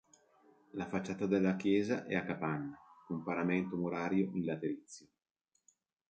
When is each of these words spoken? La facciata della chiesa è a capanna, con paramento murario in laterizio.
La 0.71 0.87
facciata 0.87 1.27
della 1.27 1.55
chiesa 1.55 2.05
è 2.05 2.15
a 2.15 2.23
capanna, 2.23 2.75
con 3.05 3.21
paramento 3.21 3.75
murario 3.77 4.31
in 4.33 4.45
laterizio. 4.45 5.07